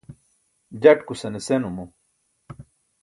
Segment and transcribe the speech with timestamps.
[0.81, 1.85] jaṭkusane senumo